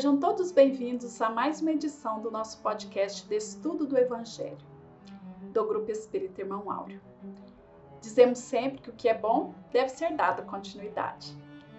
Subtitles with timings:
[0.00, 4.56] Sejam todos bem-vindos a mais uma edição do nosso podcast de estudo do Evangelho,
[5.52, 7.02] do Grupo Espírita Irmão Áureo.
[8.00, 11.36] Dizemos sempre que o que é bom deve ser dado continuidade.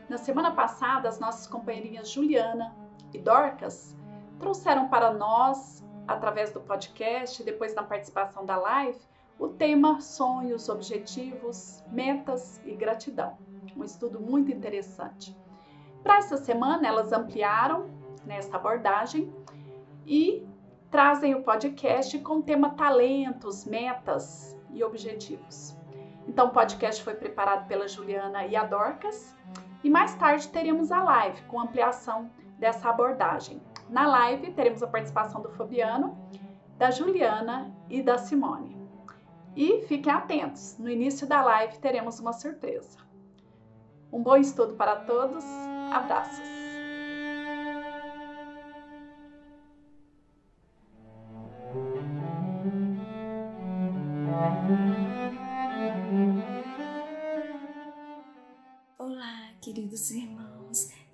[0.08, 2.76] Na semana passada, as nossas companheirinhas Juliana
[3.12, 3.98] e Dorcas
[4.38, 9.00] trouxeram para nós, através do podcast e depois na participação da live,
[9.40, 13.36] o tema sonhos, objetivos, metas e gratidão.
[13.76, 15.36] Um estudo muito interessante.
[16.04, 19.34] Para essa semana, elas ampliaram nessa abordagem
[20.06, 20.48] e
[20.90, 25.76] trazem o podcast com tema talentos, metas e objetivos.
[26.28, 29.36] Então, o podcast foi preparado pela Juliana e a Dorcas
[29.84, 33.62] e mais tarde teremos a live com ampliação dessa abordagem.
[33.90, 36.18] Na live teremos a participação do Fabiano,
[36.78, 38.80] da Juliana e da Simone.
[39.56, 43.00] E fiquem atentos, no início da live teremos uma surpresa.
[44.12, 45.44] Um bom estudo para todos
[45.92, 46.61] Abraços!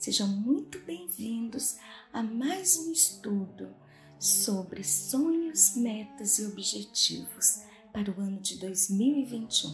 [0.08, 1.76] Sejam muito bem-vindos
[2.14, 3.76] a mais um estudo
[4.18, 9.70] sobre sonhos, metas e objetivos para o ano de 2021.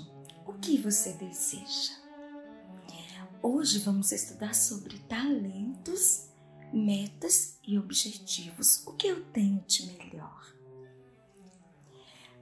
[0.48, 1.94] O que você deseja?
[3.44, 6.30] Hoje vamos estudar sobre talentos,
[6.73, 8.81] metas e objetivos.
[8.88, 10.52] O que eu tenho de melhor?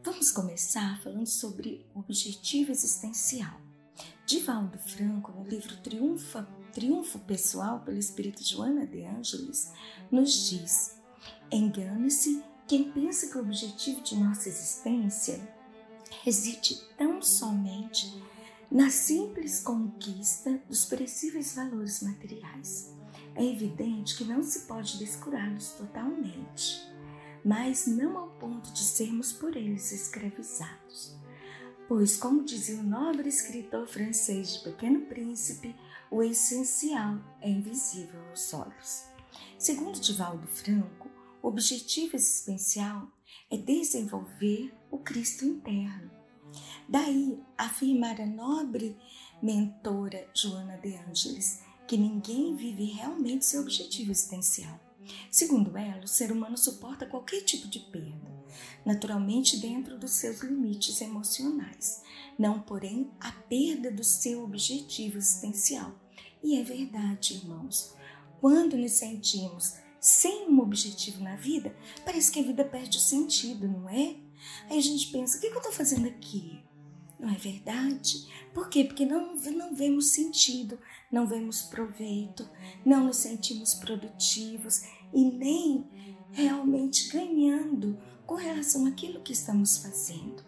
[0.02, 3.60] Vamos começar falando sobre o objetivo existencial.
[4.26, 9.72] Divaldo Franco, no livro Triunfa, Triunfo Pessoal pelo Espírito Joana de Ângeles,
[10.10, 10.98] nos diz:
[11.52, 15.40] engane-se quem pensa que o objetivo de nossa existência
[16.24, 18.24] reside tão somente
[18.72, 22.96] na simples conquista dos perecíveis valores materiais.
[23.36, 26.82] É evidente que não se pode descurá-los totalmente,
[27.44, 31.18] mas não ao ponto de sermos por eles escravizados.
[31.88, 35.76] Pois, como dizia o nobre escritor francês de Pequeno Príncipe,
[36.12, 39.06] o essencial é invisível aos olhos.
[39.58, 41.10] Segundo Divaldo Franco,
[41.42, 43.08] o objetivo existencial
[43.50, 46.12] é desenvolver o Cristo interno,
[46.88, 48.98] Daí afirmar a nobre
[49.42, 54.80] mentora Joana de Ângeles que ninguém vive realmente seu objetivo existencial.
[55.30, 58.32] Segundo ela, o ser humano suporta qualquer tipo de perda,
[58.86, 62.04] naturalmente dentro dos seus limites emocionais,
[62.38, 66.01] não, porém, a perda do seu objetivo existencial.
[66.44, 67.96] E é verdade, irmãos.
[68.40, 73.68] Quando nos sentimos sem um objetivo na vida, parece que a vida perde o sentido,
[73.68, 74.16] não é?
[74.70, 76.60] Aí a gente pensa: o que eu estou fazendo aqui?
[77.20, 78.28] Não é verdade?
[78.52, 78.84] Por quê?
[78.84, 80.80] Porque não, não vemos sentido,
[81.12, 82.50] não vemos proveito,
[82.84, 84.82] não nos sentimos produtivos
[85.14, 85.86] e nem
[86.32, 90.44] realmente ganhando com relação àquilo que estamos fazendo.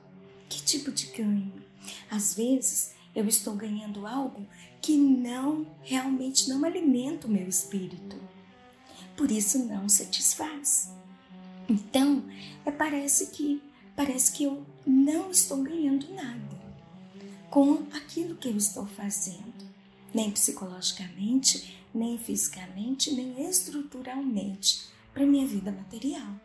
[0.50, 1.64] Que tipo de ganho?
[2.10, 4.48] Às vezes eu estou ganhando algo
[4.83, 8.17] que não realmente não alimenta o meu espírito.
[9.16, 10.91] Por isso não satisfaz.
[11.69, 12.25] Então,
[12.66, 13.63] é, parece que
[13.95, 16.61] parece que eu não estou ganhando nada
[17.49, 19.69] com aquilo que eu estou fazendo,
[20.13, 26.35] nem psicologicamente, nem fisicamente, nem estruturalmente para minha vida material.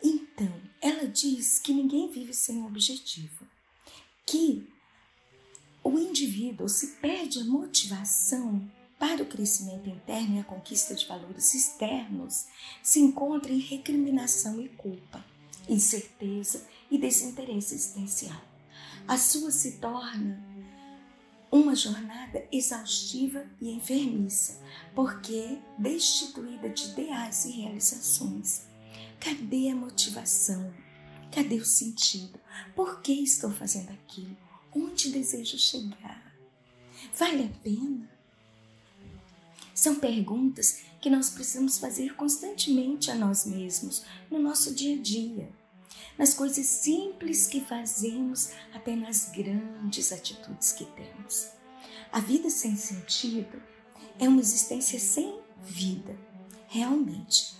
[0.00, 3.44] Então, ela diz que ninguém vive sem um objetivo,
[4.24, 4.68] que
[5.82, 11.54] o indivíduo se perde a motivação para o crescimento interno e a conquista de valores
[11.54, 12.46] externos,
[12.82, 15.24] se encontra em recriminação e culpa,
[15.68, 18.52] incerteza e desinteresse existencial
[19.06, 20.42] a sua se torna
[21.50, 24.58] uma jornada exaustiva e enfermiça,
[24.94, 28.66] porque destituída de ideais e realizações.
[29.20, 30.72] Cadê a motivação?
[31.30, 32.40] Cadê o sentido?
[32.74, 34.36] Por que estou fazendo aquilo?
[34.74, 36.34] Onde desejo chegar?
[37.18, 38.10] Vale a pena?
[39.74, 45.62] São perguntas que nós precisamos fazer constantemente a nós mesmos no nosso dia a dia
[46.18, 51.48] nas coisas simples que fazemos, até nas grandes atitudes que temos.
[52.10, 53.62] A vida sem sentido
[54.18, 56.16] é uma existência sem vida.
[56.68, 57.54] Realmente,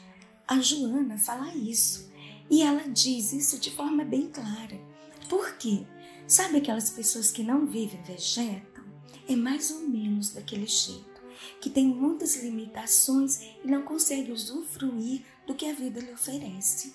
[0.46, 2.10] a Joana fala isso
[2.50, 4.78] e ela diz isso de forma bem clara.
[5.28, 5.86] Por quê?
[6.26, 8.84] Sabe aquelas pessoas que não vivem, vegetam?
[9.28, 11.22] É mais ou menos daquele jeito,
[11.60, 16.94] que tem muitas limitações e não consegue usufruir do que a vida lhe oferece.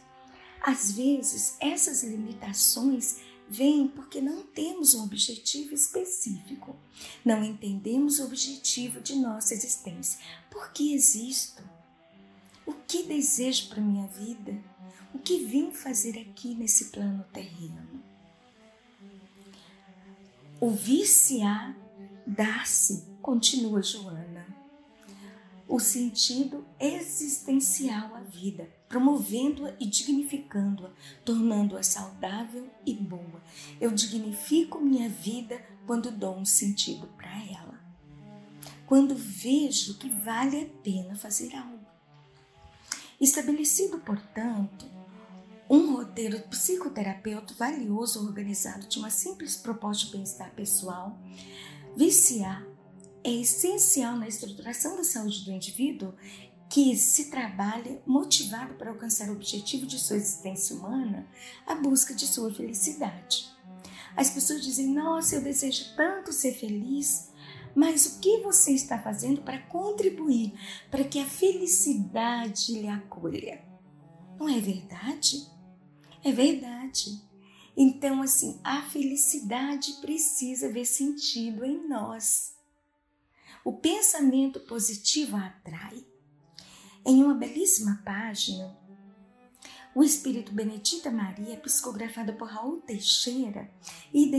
[0.61, 3.17] Às vezes, essas limitações
[3.49, 6.75] vem porque não temos um objetivo específico.
[7.23, 10.19] Não entendemos o objetivo de nossa existência.
[10.49, 11.63] Por que existo?
[12.65, 14.61] O que desejo para minha vida?
[15.13, 18.06] O que vim fazer aqui nesse plano terreno?
[20.59, 21.77] O viciar
[22.25, 24.47] dar-se, continua Joana,
[25.67, 30.89] o sentido existencial à vida, promovendo-a e dignificando-a,
[31.23, 33.43] tornando-a saudável e boa.
[33.79, 37.79] Eu dignifico minha vida quando dou um sentido para ela.
[38.87, 41.85] Quando vejo que vale a pena fazer algo.
[43.21, 44.96] Estabelecido, portanto,
[45.69, 51.17] um roteiro psicoterapeuta valioso organizado de uma simples proposta de bem-estar pessoal,
[51.95, 52.65] viciar
[53.23, 56.13] é essencial na estruturação da saúde do indivíduo
[56.69, 61.27] que se trabalha motivado para alcançar o objetivo de sua existência humana,
[61.65, 63.49] a busca de sua felicidade.
[64.15, 67.29] As pessoas dizem: Nossa, eu desejo tanto ser feliz,
[67.75, 70.53] mas o que você está fazendo para contribuir
[70.89, 73.61] para que a felicidade lhe acolha?
[74.39, 75.56] Não é verdade?
[76.23, 77.21] É verdade.
[77.75, 82.55] Então, assim, a felicidade precisa ver sentido em nós.
[83.63, 86.03] O pensamento positivo a atrai.
[87.05, 88.75] Em uma belíssima página,
[89.93, 93.69] o Espírito Benedita Maria, psicografada por Raul Teixeira
[94.13, 94.31] e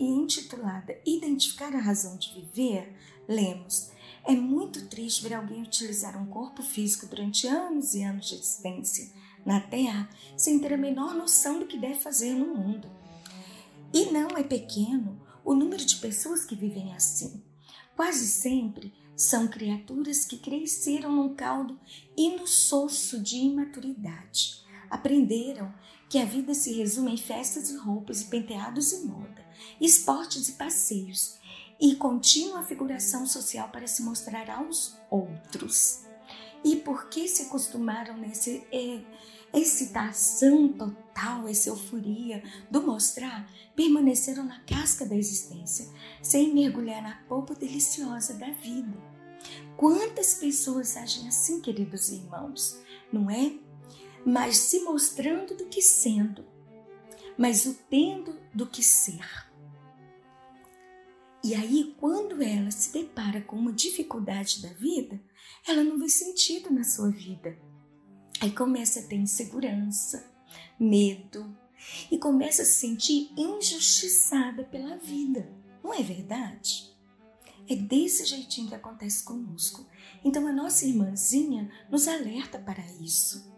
[0.00, 2.92] intitulada Identificar a Razão de Viver,
[3.28, 3.90] lemos:
[4.24, 9.12] É muito triste ver alguém utilizar um corpo físico durante anos e anos de existência
[9.46, 12.90] na Terra sem ter a menor noção do que deve fazer no mundo.
[13.94, 17.42] E não é pequeno o número de pessoas que vivem assim.
[17.94, 21.78] Quase sempre são criaturas que cresceram num caldo
[22.16, 24.62] inussosso de imaturidade.
[24.90, 25.72] Aprenderam
[26.08, 29.44] que a vida se resume em festas e roupas e penteados e moda,
[29.80, 31.38] esportes e passeios,
[31.80, 36.04] e contínua figuração social para se mostrar aos outros.
[36.64, 39.00] E porque se acostumaram nessa é,
[39.58, 45.88] excitação total, essa euforia do mostrar, permaneceram na casca da existência,
[46.22, 48.96] sem mergulhar na polpa deliciosa da vida.
[49.76, 52.80] Quantas pessoas agem assim, queridos irmãos,
[53.12, 53.52] não é?
[54.24, 56.44] Mais se mostrando do que sendo,
[57.38, 59.46] mas o tendo do que ser.
[61.44, 65.20] E aí, quando ela se depara com uma dificuldade da vida,
[65.66, 67.56] ela não vê sentido na sua vida.
[68.40, 70.30] Aí começa a ter insegurança,
[70.78, 71.56] medo
[72.10, 75.48] e começa a se sentir injustiçada pela vida.
[75.82, 76.94] Não é verdade?
[77.68, 79.86] É desse jeitinho que acontece conosco.
[80.24, 83.56] Então a nossa irmãzinha nos alerta para isso.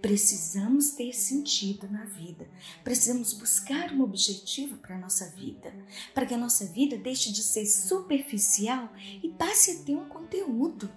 [0.00, 2.48] Precisamos ter sentido na vida.
[2.82, 5.74] Precisamos buscar um objetivo para a nossa vida,
[6.14, 8.90] para que a nossa vida deixe de ser superficial
[9.22, 10.90] e passe a ter um conteúdo.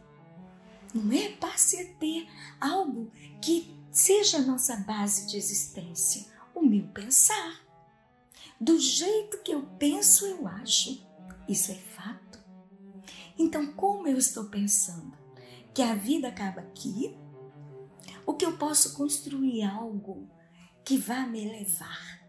[0.94, 1.30] Não é?
[1.30, 2.28] Passe a ter
[2.60, 3.12] algo
[3.42, 7.62] que seja a nossa base de existência, o meu pensar.
[8.60, 11.06] Do jeito que eu penso, eu acho.
[11.50, 12.40] Isso é fato.
[13.38, 15.18] Então, como eu estou pensando?
[15.74, 17.18] Que a vida acaba aqui?
[18.26, 20.30] Ou que eu posso construir algo
[20.86, 22.22] que vá me levar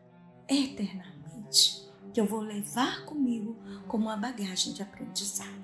[0.49, 1.89] eternamente?
[2.13, 5.64] Que eu vou levar comigo como uma bagagem de aprendizado.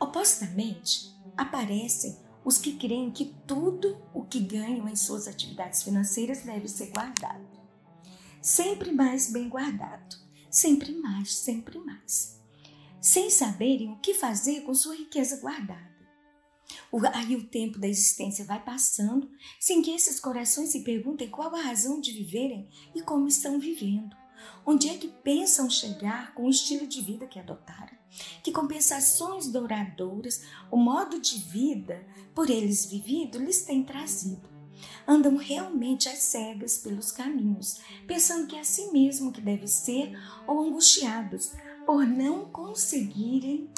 [0.00, 6.68] Opostamente, aparecem os que creem que tudo o que ganham em suas atividades financeiras deve
[6.68, 7.46] ser guardado.
[8.40, 10.16] Sempre mais bem guardado,
[10.50, 12.40] sempre mais, sempre mais.
[13.00, 15.90] Sem saberem o que fazer com sua riqueza guardada.
[17.12, 21.62] Aí o tempo da existência vai passando sem que esses corações se perguntem qual a
[21.62, 24.16] razão de viverem e como estão vivendo.
[24.64, 27.98] Onde é que pensam chegar com o estilo de vida que adotaram?
[28.42, 32.04] Que compensações douradouras o modo de vida
[32.34, 34.48] por eles vivido lhes tem trazido?
[35.06, 40.62] Andam realmente às cegas pelos caminhos, pensando que é assim mesmo que deve ser, ou
[40.62, 41.52] angustiados
[41.84, 43.68] por não conseguirem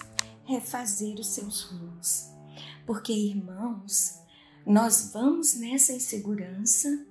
[0.45, 2.29] refazer os seus rumos.
[2.87, 4.19] Porque, irmãos,
[4.67, 7.07] nós vamos nessa insegurança,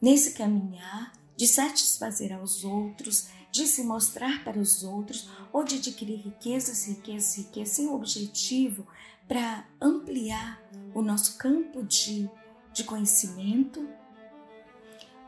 [0.00, 6.16] nesse caminhar, de satisfazer aos outros, de se mostrar para os outros ou de adquirir
[6.16, 8.84] riquezas, riquezas, riquezas, sem objetivo
[9.28, 10.60] para ampliar
[10.92, 12.28] o nosso campo de,
[12.72, 13.88] de conhecimento.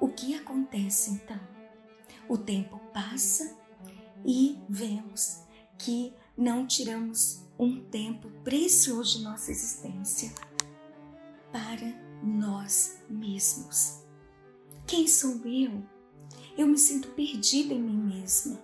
[0.00, 1.38] O que acontece então?
[2.28, 3.56] O tempo passa
[4.26, 5.44] e vemos
[5.78, 10.32] que não tiramos um tempo precioso de nossa existência
[11.52, 11.86] para
[12.20, 14.00] nós mesmos
[14.86, 15.99] Quem sou eu?
[16.60, 18.60] Eu me sinto perdida em mim mesma.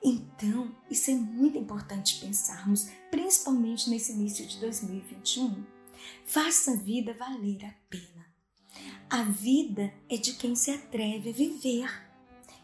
[0.00, 5.66] Então, isso é muito importante pensarmos, principalmente nesse início de 2021.
[6.24, 8.24] Faça a vida valer a pena.
[9.10, 11.90] A vida é de quem se atreve a viver.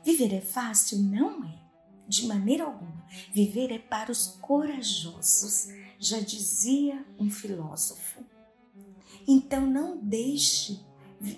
[0.04, 0.98] Viver é fácil?
[0.98, 1.60] Não é.
[2.06, 3.04] De maneira alguma.
[3.34, 5.66] Viver é para os corajosos,
[5.98, 8.24] já dizia um filósofo.
[9.26, 10.86] Então não deixe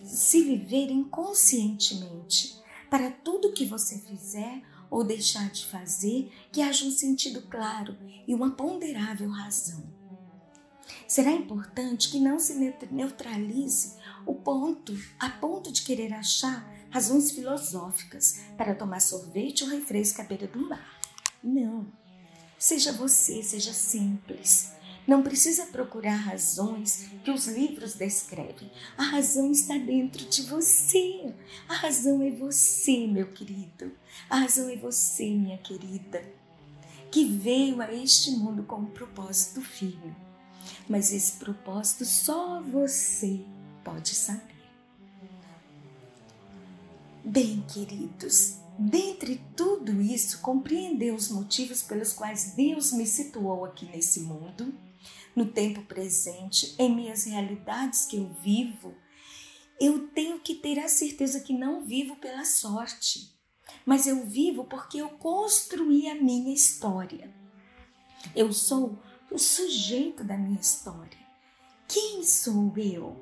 [0.04, 2.58] se viver inconscientemente.
[2.88, 7.96] Para tudo que você fizer, ou deixar de fazer que haja um sentido claro
[8.26, 9.82] e uma ponderável razão.
[11.06, 12.54] Será importante que não se
[12.90, 13.96] neutralize
[14.26, 20.24] o ponto a ponto de querer achar razões filosóficas para tomar sorvete ou refresco à
[20.24, 21.00] beira do mar.
[21.42, 21.86] Não.
[22.58, 24.72] Seja você, seja simples.
[25.06, 28.70] Não precisa procurar razões que os livros descrevem.
[28.96, 31.34] A razão está dentro de você.
[31.68, 33.92] A razão é você, meu querido.
[34.28, 36.22] A razão é você, minha querida,
[37.10, 40.14] que veio a este mundo com um propósito firme.
[40.88, 43.40] Mas esse propósito só você
[43.82, 44.60] pode saber.
[47.24, 54.20] Bem, queridos, dentre tudo isso, compreender os motivos pelos quais Deus me situou aqui nesse
[54.20, 54.72] mundo
[55.34, 58.94] no tempo presente, em minhas realidades que eu vivo,
[59.80, 63.34] eu tenho que ter a certeza que não vivo pela sorte,
[63.86, 67.32] mas eu vivo porque eu construí a minha história.
[68.36, 68.98] Eu sou
[69.30, 71.18] o sujeito da minha história.
[71.88, 73.16] Quem sou eu?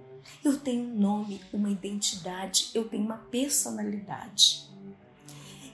[0.44, 4.68] Eu tenho um nome, uma identidade, eu tenho uma personalidade.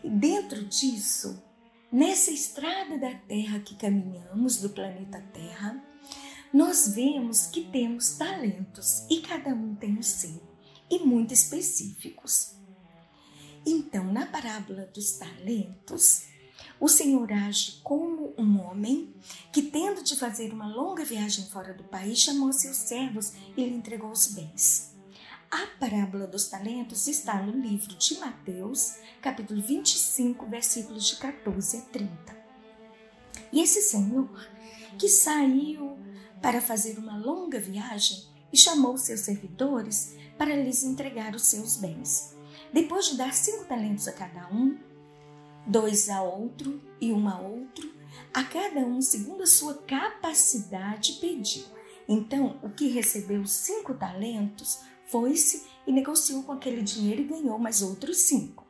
[0.03, 1.43] E dentro disso,
[1.91, 5.83] nessa estrada da Terra que caminhamos, do planeta Terra,
[6.55, 10.41] nós vemos que temos talentos e cada um tem o seu,
[10.89, 12.55] e muito específicos.
[13.67, 16.27] Então, na parábola dos talentos,
[16.79, 19.13] o Senhor age como um homem
[19.53, 23.75] que, tendo de fazer uma longa viagem fora do país, chamou seus servos e lhe
[23.75, 24.95] entregou os bens.
[25.51, 31.81] A parábola dos talentos está no livro de Mateus, capítulo 25, versículos de 14 a
[31.81, 32.37] 30.
[33.53, 34.31] E esse Senhor
[34.97, 35.99] que saiu
[36.45, 38.23] para fazer uma longa viagem
[38.53, 42.37] e chamou seus servidores para lhes entregar os seus bens.
[42.71, 44.79] Depois de dar cinco talentos a cada um,
[45.67, 47.91] dois a outro e um a outro,
[48.35, 51.65] a cada um segundo a sua capacidade pediu.
[52.07, 57.81] Então, o que recebeu cinco talentos foi-se e negociou com aquele dinheiro e ganhou mais
[57.81, 58.67] outros cinco.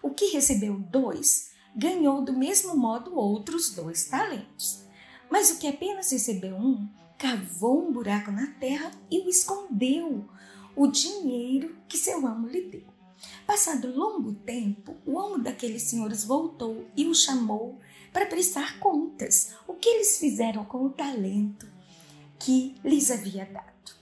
[0.00, 4.84] O que recebeu dois ganhou do mesmo modo outros dois talentos.
[5.28, 10.24] Mas o que apenas recebeu um cavou um buraco na terra e o escondeu,
[10.76, 12.86] o dinheiro que seu amo lhe deu.
[13.44, 17.80] Passado longo tempo, o amo daqueles senhores voltou e o chamou
[18.12, 21.66] para prestar contas o que eles fizeram com o talento
[22.38, 23.98] que lhes havia dado.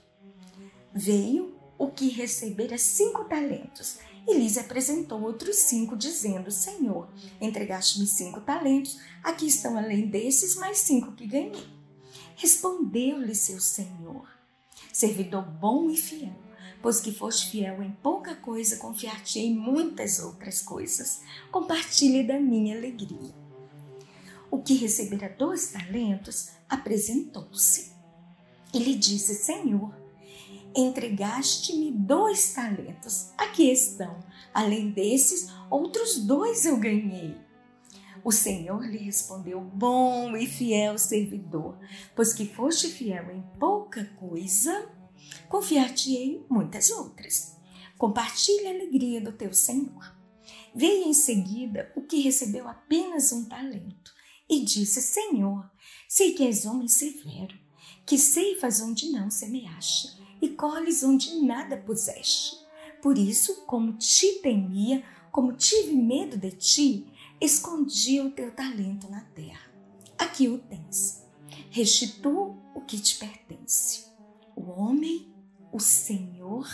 [0.93, 3.97] Veio o que recebera cinco talentos
[4.27, 7.09] e lhes apresentou outros cinco, dizendo: Senhor,
[7.41, 11.76] entregaste-me cinco talentos, aqui estão além desses mais cinco que ganhei.
[12.37, 14.29] Respondeu-lhe seu senhor:
[14.93, 16.35] Servidor bom e fiel,
[16.83, 21.21] pois que foste fiel em pouca coisa, confiar-te em muitas outras coisas.
[21.51, 23.33] Compartilhe da minha alegria.
[24.51, 27.91] O que recebera dois talentos apresentou-se.
[28.71, 29.95] Ele disse: Senhor,
[30.75, 33.31] entregaste-me dois talentos.
[33.35, 34.19] Aqui estão.
[34.53, 37.35] Além desses, outros dois eu ganhei.
[38.23, 41.77] O Senhor lhe respondeu: Bom e fiel servidor,
[42.15, 44.89] pois que foste fiel em pouca coisa,
[45.49, 47.55] confiar-te-ei muitas outras.
[47.97, 50.15] Compartilhe a alegria do teu Senhor.
[50.73, 54.11] Veio em seguida o que recebeu apenas um talento
[54.49, 55.69] e disse: Senhor,
[56.07, 57.57] sei que és homem severo,
[58.05, 62.57] que ceifas onde não semeaste e colhes onde nada puseste.
[63.01, 67.07] Por isso, como te temia, como tive medo de ti,
[67.39, 69.71] escondi o teu talento na terra.
[70.17, 71.23] Aqui o tens.
[71.69, 74.07] Restitua o que te pertence.
[74.55, 75.31] O homem,
[75.71, 76.67] o Senhor,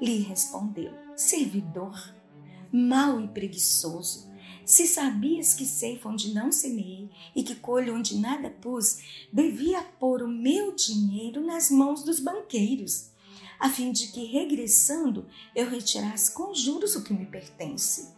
[0.00, 2.14] lhe respondeu: Servidor,
[2.72, 4.30] mau e preguiçoso,
[4.64, 10.22] se sabias que ceifa onde não semeei e que colho onde nada pus, devia pôr
[10.22, 13.10] o meu dinheiro nas mãos dos banqueiros,
[13.58, 18.14] a fim de que, regressando, eu retirasse com juros o que me pertence.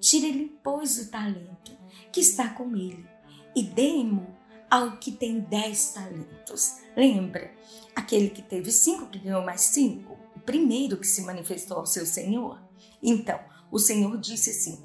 [0.00, 1.76] Tire-lhe, pois, o talento
[2.10, 3.06] que está com ele
[3.54, 4.26] e dê-mo
[4.70, 6.78] ao que tem dez talentos.
[6.96, 7.52] Lembra?
[7.94, 10.16] Aquele que teve cinco, que ganhou mais cinco,
[10.46, 12.60] primeiro que se manifestou ao seu senhor?
[13.02, 13.38] Então,
[13.70, 14.82] o Senhor disse assim: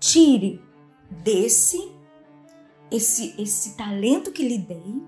[0.00, 0.62] tire
[1.22, 1.92] desse
[2.90, 5.02] esse, esse talento que lhe dei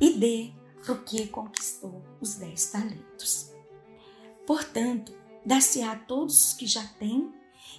[0.00, 0.50] e dê
[0.82, 3.52] para o que conquistou os dez talentos.
[4.46, 5.14] Portanto,
[5.44, 7.32] dá-se a todos os que já têm,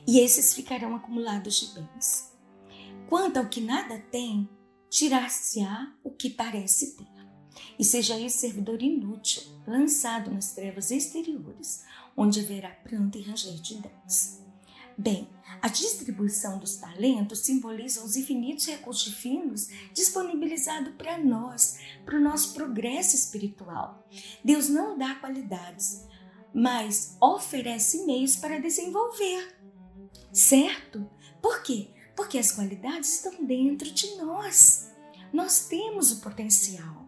[0.10, 2.34] e esses ficarão acumulados de bens.
[3.08, 4.50] Quanto ao que nada tem,
[4.90, 7.06] tirar-se-á o que parece ter,
[7.78, 11.84] e seja esse servidor inútil, lançado nas trevas exteriores,
[12.18, 14.44] onde haverá pranto e ranger de dentes.
[14.98, 15.30] Bem,
[15.62, 22.56] a distribuição dos talentos simboliza os infinitos recursos divinos disponibilizados para nós, para o nosso
[22.56, 24.04] progresso espiritual.
[24.44, 26.04] Deus não dá qualidades,
[26.52, 29.60] mas oferece meios para desenvolver.
[30.32, 31.10] Certo?
[31.42, 31.90] Por quê?
[32.16, 34.90] Porque as qualidades estão dentro de nós.
[35.32, 37.08] Nós temos o potencial.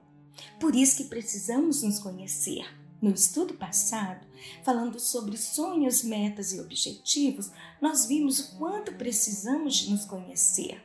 [0.59, 2.65] Por isso que precisamos nos conhecer.
[3.01, 4.27] No estudo passado,
[4.63, 7.49] falando sobre sonhos, metas e objetivos,
[7.81, 10.79] nós vimos o quanto precisamos de nos conhecer.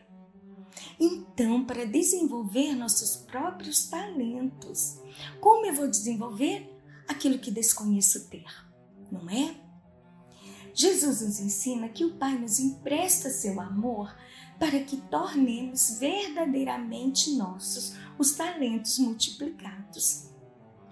[0.99, 4.99] Então, para desenvolver nossos próprios talentos,
[5.41, 6.75] como eu vou desenvolver
[7.07, 8.47] aquilo que desconheço ter?
[9.13, 9.66] Não é?
[10.79, 14.15] Jesus nos ensina que o Pai nos empresta seu amor
[14.59, 20.27] para que tornemos verdadeiramente nossos os talentos multiplicados.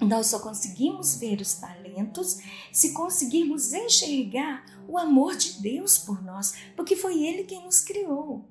[0.00, 2.38] Nós só conseguimos ver os talentos
[2.72, 8.48] se conseguirmos enxergar o amor de Deus por nós, porque foi Ele quem nos criou,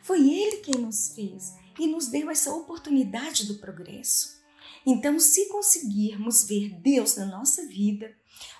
[0.00, 4.37] foi Ele quem nos fez e nos deu essa oportunidade do progresso.
[4.86, 8.14] Então, se conseguirmos ver Deus na nossa vida,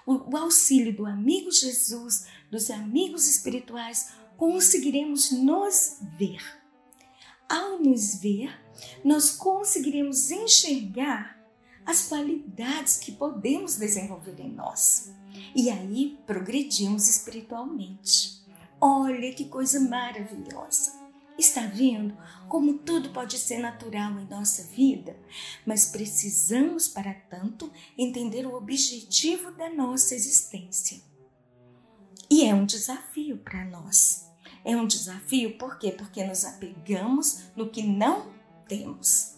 [0.07, 6.43] o, auxílio do amigo Jesus, dos amigos espirituais, conseguiremos nos ver.
[7.49, 8.51] Ao nos ver,
[9.05, 11.39] nós conseguiremos enxergar
[11.85, 15.11] as qualidades que podemos desenvolver em nós.
[15.55, 18.43] E aí progredimos espiritualmente.
[18.81, 20.98] Olha que coisa maravilhosa!
[21.39, 22.17] Está vendo
[22.49, 25.17] como tudo pode ser natural em nossa vida?
[25.65, 31.01] Mas precisamos, para tanto, entender o objetivo da nossa existência.
[32.29, 34.29] E é um desafio para nós.
[34.65, 35.93] É um desafio por quê?
[35.93, 38.33] Porque nos apegamos no que não
[38.67, 39.37] temos.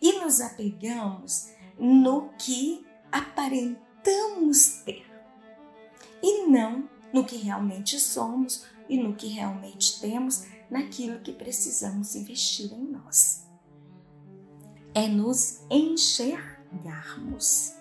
[0.00, 5.04] E nos apegamos no que aparentamos ter
[6.22, 12.72] e não no que realmente somos e no que realmente temos, naquilo que precisamos investir
[12.72, 13.46] em nós.
[14.94, 17.72] É nos enxergarmos.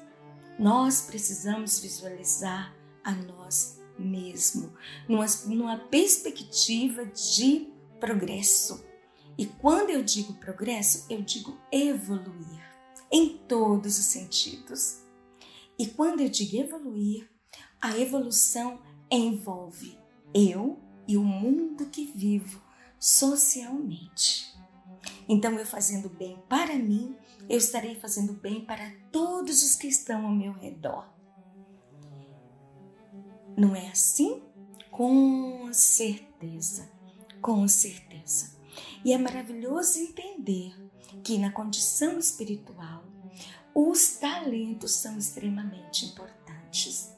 [0.57, 4.71] Nós precisamos visualizar a nós mesmos,
[5.07, 7.67] numa, numa perspectiva de
[7.99, 8.83] progresso.
[9.37, 12.61] E quando eu digo progresso, eu digo evoluir
[13.11, 15.01] em todos os sentidos.
[15.77, 17.29] E quando eu digo evoluir,
[17.81, 19.97] a evolução envolve
[20.33, 22.61] eu e o mundo que vivo
[23.03, 24.55] socialmente.
[25.27, 27.17] Então, eu fazendo bem para mim,
[27.49, 31.05] eu estarei fazendo bem para todos os que estão ao meu redor.
[33.57, 34.41] Não é assim?
[34.89, 36.89] Com certeza,
[37.41, 38.55] com certeza.
[39.03, 40.73] E é maravilhoso entender
[41.25, 43.03] que na condição espiritual
[43.75, 47.13] os talentos são extremamente importantes.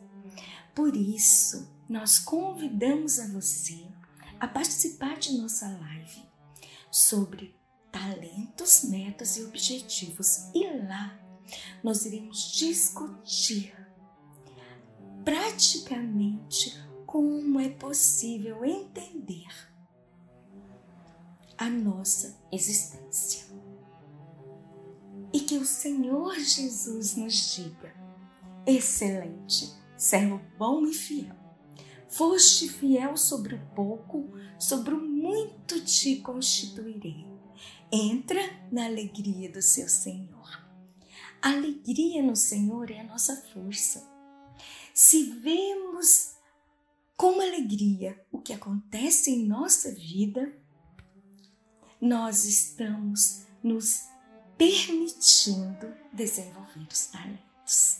[0.73, 3.85] Por isso, nós convidamos a você
[4.39, 6.23] a participar de nossa live
[6.91, 7.55] sobre
[7.91, 10.49] talentos, metas e objetivos.
[10.53, 11.17] E lá
[11.83, 13.75] nós iremos discutir
[15.23, 19.47] praticamente como é possível entender
[21.57, 23.45] a nossa existência.
[25.31, 27.93] E que o Senhor Jesus nos diga:
[28.65, 31.44] excelente, servo bom e fiel.
[32.09, 37.25] Foste fiel sobre o pouco, sobre o muito te constituirei.
[37.91, 38.41] Entra
[38.71, 40.65] na alegria do seu Senhor.
[41.41, 44.07] A alegria no Senhor é a nossa força.
[44.93, 46.35] Se vemos
[47.17, 50.57] com alegria o que acontece em nossa vida,
[51.99, 54.05] nós estamos nos
[54.57, 57.99] permitindo desenvolver os talentos.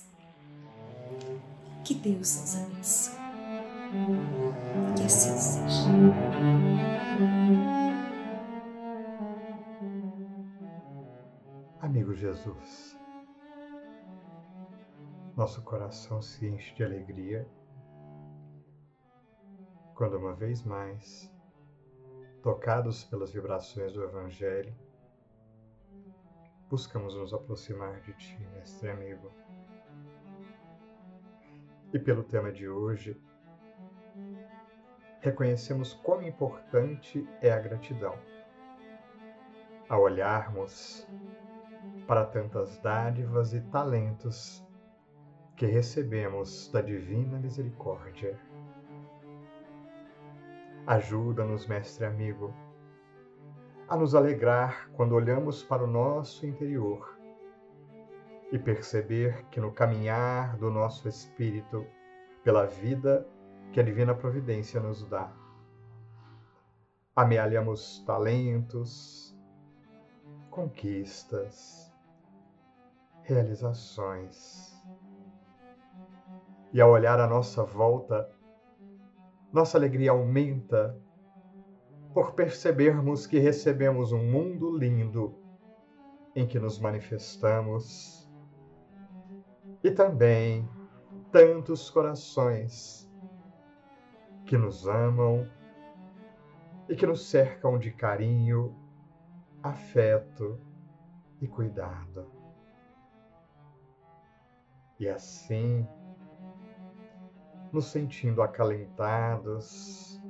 [1.84, 3.25] Que Deus nos abençoe.
[4.96, 5.90] Que assim seja.
[11.82, 12.98] Amigo Jesus,
[15.36, 17.48] nosso coração se enche de alegria
[19.96, 21.34] quando uma vez mais
[22.44, 24.76] tocados pelas vibrações do Evangelho,
[26.70, 29.32] buscamos nos aproximar de Ti, mestre amigo.
[31.94, 33.18] e pelo tema de hoje,
[35.26, 38.14] reconhecemos quão importante é a gratidão.
[39.90, 41.08] Ao olharmos
[42.06, 44.64] para tantas dádivas e talentos
[45.56, 48.40] que recebemos da divina misericórdia.
[50.86, 52.54] Ajuda-nos, mestre amigo,
[53.88, 57.18] a nos alegrar quando olhamos para o nosso interior
[58.52, 61.84] e perceber que no caminhar do nosso espírito
[62.44, 63.28] pela vida
[63.72, 65.32] que a divina providência nos dá,
[67.16, 69.38] amealhamos talentos,
[70.50, 71.94] conquistas,
[73.24, 74.74] realizações.
[76.72, 78.30] E ao olhar à nossa volta,
[79.52, 80.98] nossa alegria aumenta
[82.14, 85.38] por percebermos que recebemos um mundo lindo
[86.36, 88.30] em que nos manifestamos
[89.84, 90.68] e também
[91.32, 93.05] tantos corações
[94.46, 95.48] que nos amam
[96.88, 98.76] e que nos cercam de carinho,
[99.64, 100.60] afeto
[101.42, 102.28] e cuidado.
[105.00, 105.88] E assim,
[107.72, 110.22] nos sentindo acalentados,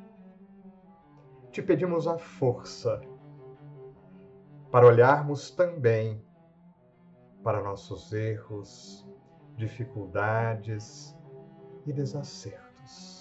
[1.51, 3.01] te pedimos a força
[4.71, 6.23] para olharmos também
[7.43, 9.07] para nossos erros,
[9.55, 11.15] dificuldades
[11.85, 13.14] e desacertos.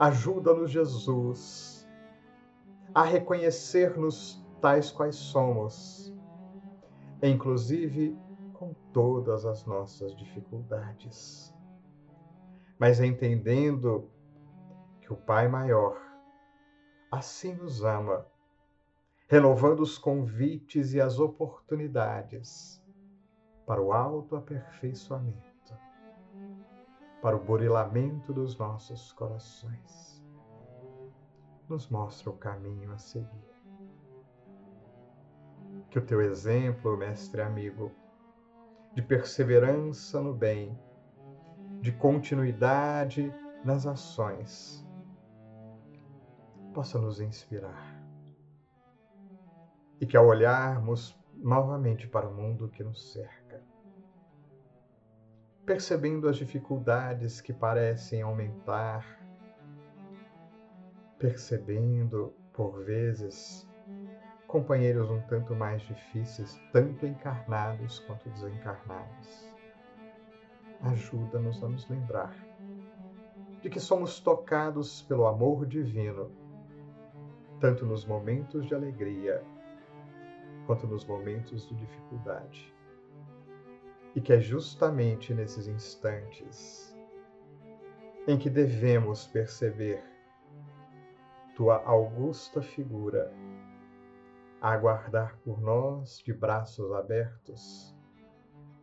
[0.00, 1.86] Ajuda-nos, Jesus,
[2.94, 6.10] a reconhecer-nos tais quais somos,
[7.22, 8.18] inclusive
[8.54, 11.54] com todas as nossas dificuldades.
[12.78, 14.10] Mas entendendo
[15.02, 16.00] que o Pai Maior
[17.12, 18.26] assim nos ama,
[19.28, 22.82] renovando os convites e as oportunidades
[23.66, 25.49] para o autoaperfeiçoamento,
[27.20, 30.24] para o burilamento dos nossos corações.
[31.68, 33.50] Nos mostra o caminho a seguir.
[35.90, 37.92] Que o teu exemplo, mestre amigo,
[38.94, 40.76] de perseverança no bem,
[41.80, 43.32] de continuidade
[43.64, 44.86] nas ações,
[46.74, 48.00] possa nos inspirar.
[50.00, 53.39] E que ao olharmos novamente para o mundo que nos cerca,
[55.64, 59.04] percebendo as dificuldades que parecem aumentar,
[61.18, 63.68] percebendo, por vezes,
[64.46, 69.54] companheiros um tanto mais difíceis, tanto encarnados quanto desencarnados.
[70.82, 72.34] Ajuda-nos a nos lembrar
[73.60, 76.30] de que somos tocados pelo amor divino,
[77.60, 79.44] tanto nos momentos de alegria
[80.66, 82.74] quanto nos momentos de dificuldade.
[84.14, 86.90] E que é justamente nesses instantes
[88.26, 90.04] em que devemos perceber
[91.56, 93.32] tua augusta figura
[94.60, 97.96] a aguardar por nós de braços abertos,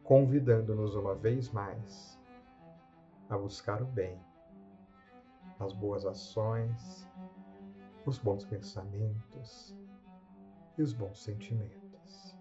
[0.04, 2.20] convidando-nos uma vez mais
[3.30, 4.20] a buscar o bem,
[5.60, 7.08] as boas ações,
[8.06, 9.76] os bons pensamentos
[10.78, 12.36] e os bons sentimentos.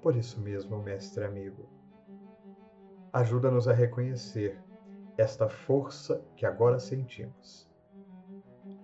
[0.00, 1.68] Por isso mesmo, mestre amigo,
[3.12, 4.58] ajuda-nos a reconhecer
[5.18, 7.70] esta força que agora sentimos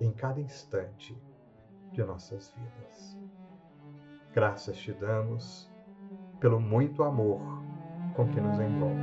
[0.00, 1.16] em cada instante
[1.92, 3.18] de nossas vidas.
[4.32, 5.70] Graças te damos
[6.38, 7.40] pelo muito amor
[8.14, 9.00] com que nos envolve.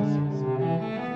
[0.00, 1.13] Assim seja.